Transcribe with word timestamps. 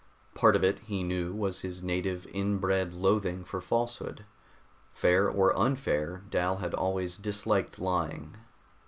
Part 0.33 0.55
of 0.55 0.63
it, 0.63 0.79
he 0.79 1.03
knew, 1.03 1.31
was 1.31 1.59
his 1.61 1.83
native, 1.83 2.25
inbred 2.33 2.95
loathing 2.95 3.43
for 3.43 3.61
falsehood. 3.61 4.25
Fair 4.91 5.29
or 5.29 5.55
unfair, 5.55 6.23
Dal 6.31 6.57
had 6.57 6.73
always 6.73 7.17
disliked 7.17 7.77
lying. 7.77 8.35